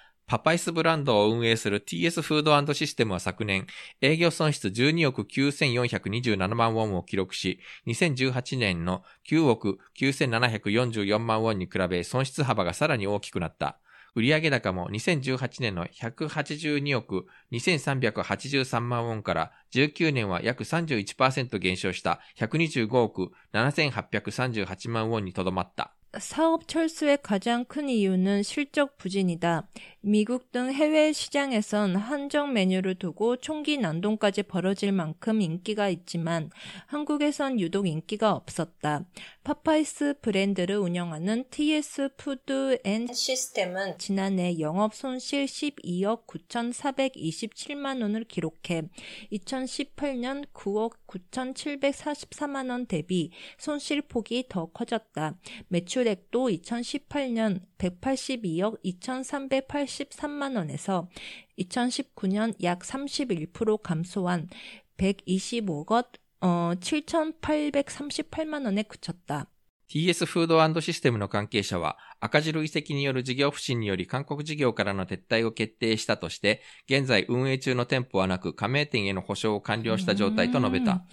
[0.31, 3.67] パパイスブランドを運営する TS フードシステムは昨年、
[3.99, 13.77] 営業損失12億9427万ウォンを記録し、2018年の9億9744万ウォンに比べ損失幅がさらに大きくなった。
[14.15, 25.93] 売上高も2018年の182億2383万ウォンから19年は約31%減少した125億7838万ウォンにとどまった。
[26.19, 29.67] 사업 철수의 가장 큰 이유는 실적 부진이다.
[30.01, 36.49] 미국 등 해외 시장에선 한정 메뉴를 두고 총기 난동까지 벌어질 만큼 인기가 있지만
[36.87, 39.05] 한국에선 유독 인기가 없었다.
[39.43, 48.83] 파파이스 브랜드를 운영하는 TS 푸드 앤 시스템은 지난해 영업 손실 12억 9,427만 원을 기록해
[49.31, 55.35] 2018년 9억 9,744만 원 대비 손실 폭이 더 커졌다.
[55.69, 61.09] 매출액도 2018년 182억 2,383만 원에서
[61.57, 64.49] 2019년 약 31% 감소한
[64.97, 69.50] 125억 어, 7,838만 원에 그쳤다.
[69.88, 81.04] TS フードシステムの関係者は、 赤字累積による事業不振により韓国事業からの撤退を決定したとして、現在運営中の店舗はなく、加盟店への保証を完了した状態と述べた。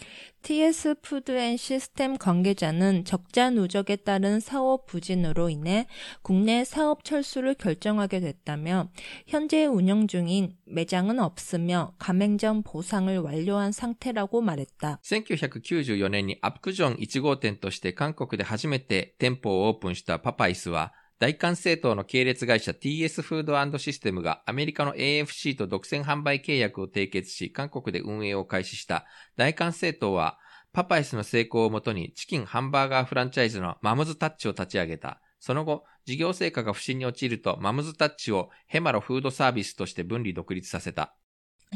[0.44, 5.88] TS 푸드 앤 시스템 관계자는 적자 누적에 따른 사업 부진으로 인해
[6.22, 8.90] 국내 사업 철수를 결정하게 됐다며
[9.26, 15.00] 현재 운영 중인 매장은 없으며 가맹점 보상을 완료한 상태라고 말했다.
[15.02, 29.05] 1994年にアプクジョン1号店として韓国で初めて店舗をオープンしたパパイスは、 大韓政党の系列会社 TS フードシステムがアメリカの AFC と独占販売契約を締結し、韓国で運営を開始した
[29.37, 30.39] 大韓政党は、
[30.73, 35.21] パパイスの成功をもとにチキンハンバーガーフランチャイズのマムズタッチを立ち上げた。
[35.41, 41.17] その後、事業成果が不振に陥ると、マムズタッチをヘマロフードサービスとして分離独立させた。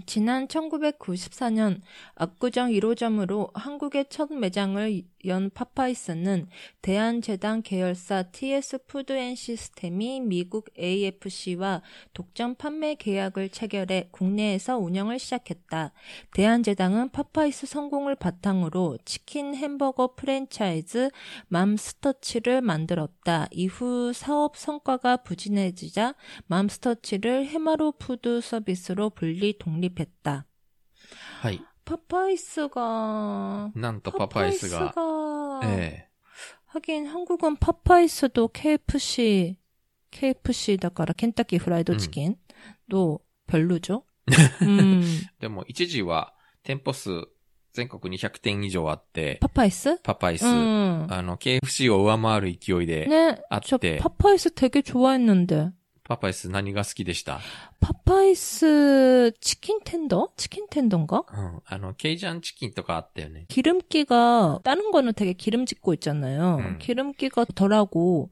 [0.07, 1.81] 지난 1994년
[2.15, 6.49] 압구정 1호점으로 한국의 첫 매장을 연 파파이스는
[6.81, 11.83] 대한재단 계열사 TS 푸드 앤 시스템이 미국 AFC와
[12.13, 15.93] 독점 판매 계약을 체결해 국내에서 운영을 시작했다.
[16.35, 21.11] 대한재단은 파파이스 성공을 바탕으로 치킨 햄버거 프랜차이즈
[21.49, 23.47] 맘스터치를 만들었다.
[23.53, 26.15] 이후 사업 성과가 부진해지자
[26.47, 30.46] 맘스터치를 해마로 푸드 서비스로 분리 독립 했다.
[31.42, 31.62] はい。
[31.86, 36.08] 파파이스가 なんとパパイスが、 파파이스가 ええ
[36.68, 39.56] 하긴 한국은 파파이스도 KFC
[40.12, 44.04] KFC だから 켄타키 프라이드 치킨도 별로죠.
[44.62, 45.02] 음.
[45.40, 47.10] でも一時は店舗数
[47.74, 50.00] 全国200店以上あって、 파파이스?
[50.04, 51.08] パパイス、 음.
[51.10, 53.98] あの、KFC を上回る勢いで、 네, 아, 저 네.
[54.00, 55.72] 파파이스 되게 좋아했는데.
[56.12, 57.42] パパイス何が好きでした
[57.82, 60.30] 파파이스 치킨 텐더?
[60.38, 61.24] 치킨 텐더인가?
[61.34, 61.62] うん。
[61.66, 63.46] あの、ケイジャンチキンとかあったよね。
[63.50, 66.58] 기름기가 다른 거는 되게 기름짓고 있잖아요.
[66.58, 66.78] 음.
[66.80, 68.30] 기름기가 덜하고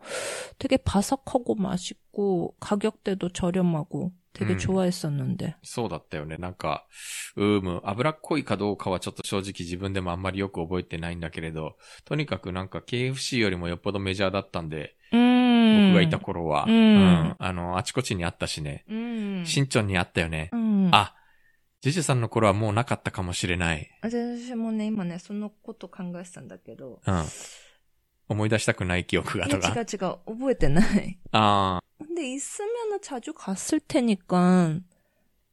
[0.57, 4.57] 되게 바삭하고 맛있고 가격대도 저렴하고 되게 음.
[4.57, 5.55] 좋아했었는데.
[5.63, 6.37] そうだったよね。
[6.37, 6.85] なんか、
[7.35, 11.75] うーむ、脂っこいかどうかはちょっと正直自分でもあんまりよく覚えてないんだけれど、
[12.05, 15.38] とにかくなんか KFC よりもよっぽどメジャーだったんで、 음.
[15.87, 18.85] 僕がいた頃は、うんうんあの、あちこちにあったしね。
[18.89, 19.45] 음.
[19.45, 20.49] 新町にあったよね。
[20.53, 20.89] 음.
[20.91, 21.15] あ、
[21.81, 23.89] ジェジュさんの頃はもうなかったかもしれない。
[24.01, 27.01] 私もね、今ね、そのこと考えてたんだけど。
[27.05, 27.23] うん。
[28.27, 29.69] 思い出したくない記憶が 이 とか。
[29.69, 31.19] 違う違う、覚えてない。
[31.31, 34.81] ああ、 근데 있으면 자주 갔을 테니까.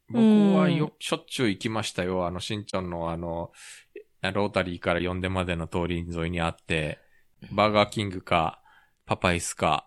[0.09, 0.19] 僕
[0.57, 2.25] はよ、しょっちゅう行きましたよ。
[2.25, 3.51] あの、新町のあの、
[4.33, 6.99] ロータリーから呼んでまでの通り沿いにあって、
[7.51, 8.61] バーガーキングか、
[9.05, 9.86] パパイスか、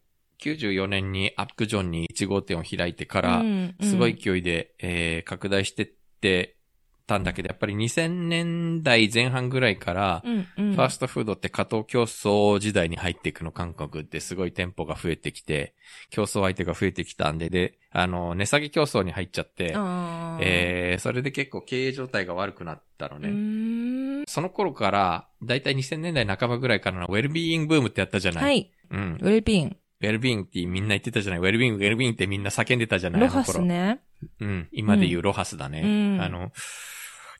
[0.41, 3.43] 94年にアップジョンに1号店を開いてから、
[3.81, 5.89] すごい勢いで、えー、拡大してっ
[6.19, 6.57] て
[7.11, 15.75] たんだけど、やっぱり2000年代前半ぐらいから、ファーストフードって加藤競争時代に入っていくの、韓国ってすごい店舗が増えてきて、
[16.09, 19.73] 競争相手が増えてきたんで、で、あの、値下げ競争に入っちゃって、
[20.39, 24.25] えー、それで結構経営状態が悪くなったのね。
[24.27, 28.71] その頃から、だいたい2000年代半ばぐらいからのウェルビーイングブームってやったじゃないはい。
[28.91, 29.17] うん。
[29.21, 29.80] ウェルビーイング。
[30.01, 34.01] ウェルビーンってみんな言ってたじゃない、ウェルビーン、ウェルビーンってみんな叫んでたじゃない、ロハスね。
[34.39, 35.81] うん、今で言うロハスだね。
[35.83, 35.87] う
[36.17, 36.51] ん、あの、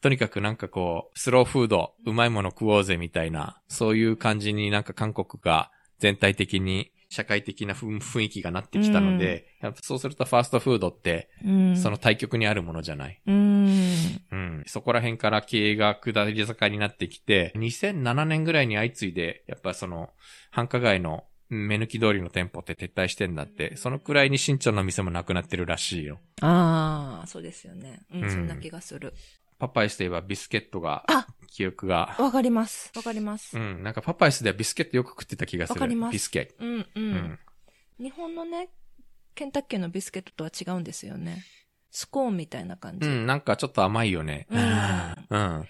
[0.02, 11.30] とにかくなんかこう、スローフード、うまいもの食おうぜみたいな、そういう感じになんか韓国が全体的に社会的な雰囲気がなってきたので、うん、そうするとファーストフードって、
[11.76, 14.64] その対極にあるものじゃない、うん、うん。
[14.66, 20.12] そこら辺から経営が下り坂になってきて、2007年ぐらいに相次いで、やっぱその
[20.52, 26.20] 繁華街の目抜き通りの店舗って撤退してんだって、そのくらいに新潮の店もなくなってるらしいよ。
[26.42, 28.00] ああ、そうですよね。
[28.14, 29.14] うん、うんそんな気がする。
[29.60, 32.92] パパイスといえばビスケットがあ、記憶が、わかります。
[32.96, 33.58] わかります。
[33.58, 35.80] うん、なんかパパイスではビスケットよく食ってた気がする。
[35.80, 36.66] わかりますビスケット。
[36.66, 37.40] うん、うん、うん。
[38.00, 38.70] 日本のね、
[39.36, 41.44] ケンタッキーのビスケットとは違うんですよね。
[41.92, 43.08] スコーンみたいな感じ。
[43.08, 44.48] うん、なんかちょっと甘いよね。
[44.50, 44.62] うん
[45.30, 45.68] うん。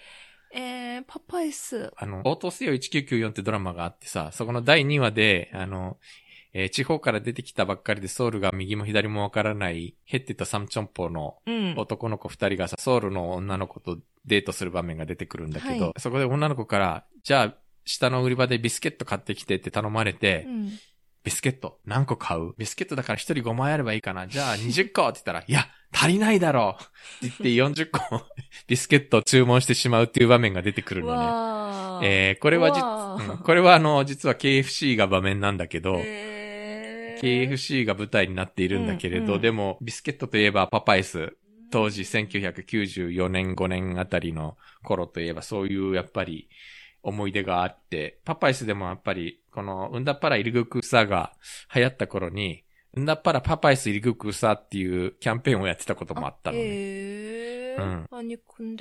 [0.53, 1.91] えー、パパイス。
[1.95, 5.97] あの、応答せよ1994ってドラマがあってさ、そこの第2話で、あの、
[6.53, 11.75] えー地方から出てきたばっかりでソウルが右も左もわからないヘッテとサムチョンポのうん。
[11.77, 20.71] 男の子二人がさ、ソウルの女の子とデートする場面が出てくるんだけど、はいそこで女の子から、じゃあ、下の売り場でビスケット買ってきてって頼まれて、うん。
[21.23, 22.53] ビスケット何個買う？
[22.57, 24.27] ビスケットだから一人5枚あればいいかな。
[24.27, 27.25] じゃあ20個って言ったら、いや、足りないだろう。
[27.25, 28.25] って言って40個
[28.67, 31.15] ビスケットを注文してしまうっていう場面が出てくるの
[32.01, 32.07] ね。
[32.07, 33.37] えー、これはじ、うん。
[33.39, 37.51] これはあの、実は KFC が場面なんだけど、えー。
[37.51, 39.41] KFC が舞台になっているんだけれど、うんうん。
[39.41, 41.37] でも、ビスケットといえばパパイス、
[41.69, 46.49] 当時1994年5年あたりの頃といえばそういうやっぱり
[47.01, 51.33] 思い出があって、パパイスでもやっぱりこのウンダッパライリグクーサーが
[51.73, 52.63] 流行った頃に、
[52.99, 56.63] んだっぱらパパイス入りグクさっていうキャンペーンをやってたこともあったのね。
[56.63, 57.83] ええー。
[57.83, 58.05] うん。
[58.11, 58.75] 아니근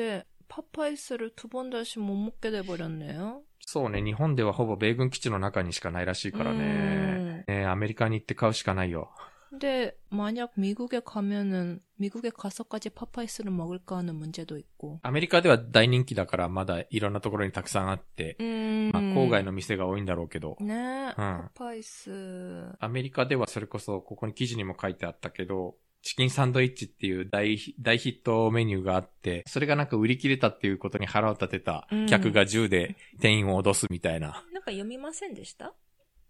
[0.48, 3.42] パ파파이스를 두 번다も못먹게 돼버렸네 요.
[3.60, 7.44] そうね、日本ではほぼ米軍基地の中にしかないらしいからね。
[7.46, 9.12] ねアメリカに行って買うしかないよ。
[9.49, 14.99] 근데 만약 미국에 가면은 미국에 가서까지 파파이스를 먹을까 하는 문제도 있고.
[15.03, 18.91] アメリカでは大人気だからまだいろんなところにたくさんあって、 음.
[18.91, 21.49] まあ郊外の店が多いんだろうけど、 네, 응.
[21.53, 22.75] 파파이스.
[22.79, 34.43] アメリカではそれこそここに記事にも書いてあったけど、チキンサンドイッチっていう大ヒ大ヒットメニューがあって、それがなんか売り切れたっていうことに腹を立てた客が銃で店員を脅すみたいな。
[34.51, 35.73] なんか読みませんでした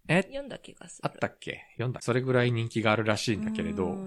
[0.08, 1.10] え読んだ気がする。
[1.10, 2.00] あったっけ読んだ。
[2.02, 3.98] それぐらい人気があるらしいんだけれど、ううん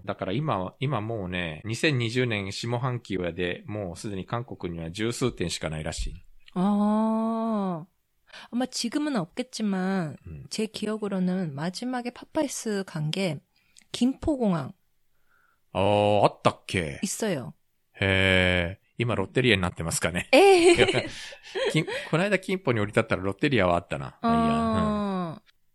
[0.04, 6.14] だから今は、今もうね、2020年下半期はで、もうすでに韓国には十数店しかないらしい。
[6.54, 7.86] 아.
[8.50, 10.46] 아마 지금은 없겠지만, うん。
[10.50, 13.38] 제 기억으로는 마지막에 파파이스 간 게,
[13.92, 14.72] 김포공항
[15.72, 17.52] あー、あったっけ 있어요.
[18.00, 18.88] へー。
[19.00, 20.28] 今ロッテリアになってますかね。
[20.32, 20.74] 에
[21.72, 24.18] 金 この間金浦に降り立ったらロッテリアはあったな。
[24.20, 25.01] まあいいや 아,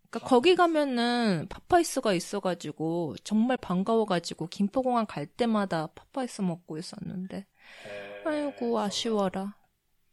[0.10, 7.48] 그러니까 거기 가면은 파파이스가 있어가지고 정말 반가워가지고 김포공항 갈 때마다 파파이스 먹고 있었는데
[8.26, 9.56] 아이고 아쉬워라.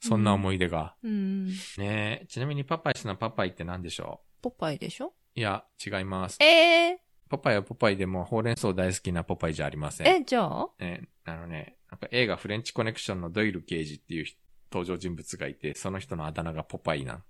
[0.00, 0.94] そんな思い出が。
[1.04, 2.26] 음 ねえ。
[2.26, 5.08] ちなみにパパイスのパパイって何でしょ 뽀빠이 되쇼?
[5.08, 6.38] ういや、違います。
[6.40, 10.06] 에 ポパイはポパイでもほうれん草大好きなポパイじゃありません。
[10.06, 10.70] 에죠?
[10.80, 14.38] ね、あのね、なんか映画フレンチコネクションのドイル刑事っていう人
[14.72, 17.22] 登場人物がいて、その人のあだ名がポパイなん。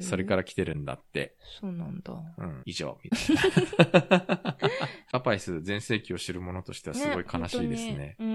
[0.00, 1.36] それから来てるんだって。
[1.60, 2.14] そうなんだ。
[2.38, 4.56] うん、以上、みたいな。
[5.12, 7.94] パパイス全盛期を知る者としてはすごい悲しいですね。
[7.96, 8.28] ねうん。
[8.28, 8.32] う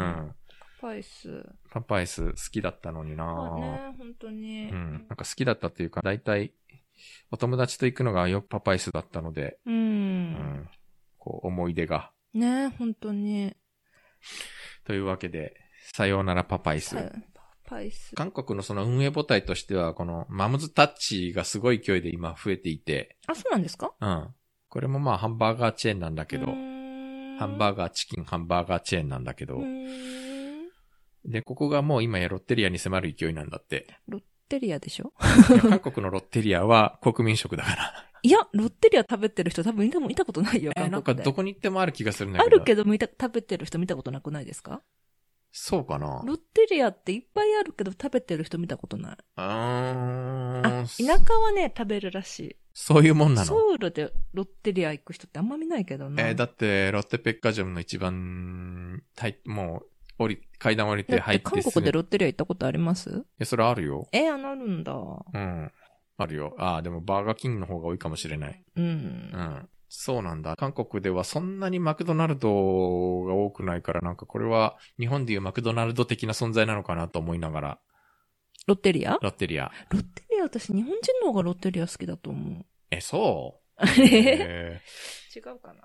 [0.00, 0.34] ん
[0.80, 1.44] パイス。
[1.70, 3.58] パパイス好きだったのになぁ。
[3.58, 4.68] ね、本当に。
[4.70, 4.92] うん。
[4.92, 6.52] なんか好きだったというか、大体、
[7.30, 9.74] お友達と行くのがよくパパイスだったので、うん。
[9.74, 10.68] うん、
[11.18, 12.12] こう、思い出が。
[12.32, 13.56] ね、本当に。
[14.84, 15.56] というわけで、
[15.92, 16.96] さようならパパイス。
[17.68, 18.14] パイス。
[18.14, 23.16] 韓国のその運営母体としては、このマムズタッチがすごい勢いで今増えていて。
[23.26, 23.92] あ、そうなんですか？
[24.00, 24.28] うん。
[24.68, 26.52] これもまあハンバーガーチェーンなんだけど、ハ
[27.46, 29.60] ンバーガーチキン、ハンバーガーチェーンなんだけど、
[31.24, 33.86] で、ここがもう今やロッテリアに迫る勢いなんだって。
[34.08, 35.12] ロッテリアでしょ？
[35.60, 38.04] 韓国のロッテリアは国民食だから。
[38.22, 42.56] いや、ロッテリア食べてる人多分見たことないよ、えー、なんかどこに行ってもある気がするんだけど。
[42.56, 44.82] あるけど見た、食べてる人見たことなくないですか？
[45.60, 49.16] そうかなロッテリアっていっぱいあるけど食べてる人見たことない。
[49.36, 50.66] うーん。
[50.66, 53.34] あ、田舎はね、食べるらしそういうもんい。
[53.34, 53.46] なの？
[53.46, 56.28] ソウルでロッテリア行く人ってあんま見ないけどな。
[56.28, 59.82] えーだって、ロッテペッカジョムの一番、たいも
[60.18, 63.24] う、降り、階段降りて入って韓国でロッテリア行ったことあります？
[63.38, 64.06] や、それあるよ。
[64.12, 64.92] え、あなるんだ。
[64.94, 65.72] うん。
[66.16, 66.54] あるよ。
[66.58, 68.64] ああ、でもバーガーキングの方が多いかもしれない。
[68.76, 68.88] うんう。
[69.36, 69.68] ん。
[69.89, 70.55] そうなんだ。
[70.55, 72.49] 韓国ではそんなにマクドナルド
[73.25, 77.79] が多くないから、なんかこれは日本でいうマクドナルド的な存在なのかなと思いながら、
[78.65, 79.71] ロッテリアロッテリア。
[79.91, 82.65] ロッテリア私日本人の方がロッテリア好きだと思う。
[82.91, 84.81] え、そう違え
[85.35, 85.83] うかな。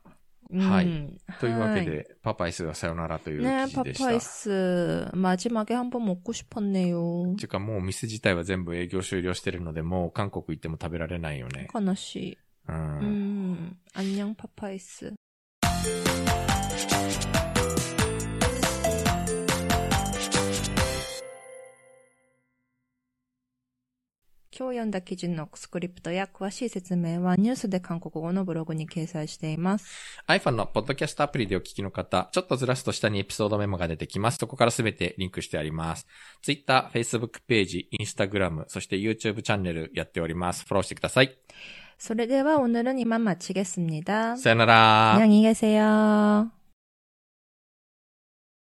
[0.51, 4.05] はいうんというわけはいで、パパイスがさよならという記 네, 事でした。
[4.05, 7.37] 파파이스 마지막에 한번 먹고 싶었네요.
[7.37, 11.69] ていうかもうお店自体は全部営業終了してるので、もう韓国行っても食べられないよね。
[11.75, 12.39] 하나씩.
[12.69, 12.77] うん。
[13.01, 15.15] 음, 안녕 파파이스.
[24.51, 29.87] 今日読んだ記事のスクリプトや詳しい説明はニュースで韓国語のブログに掲載しています。
[30.27, 34.39] iPhone のポッドキャストアプリでお聞きの方、ちょっとずらすと下にエピソードメモが出てきます。
[34.39, 36.09] そこからすべてリンクしてあります。
[36.43, 40.65] Twitter、Facebook ページ、Instagram、そして YouTube チャンネルやっております。
[40.65, 41.39] フォローしてください。
[42.03, 45.13] それでは오늘은이만마치겠습니다 さよなら。
[45.15, 46.51] 안녕히 계세요.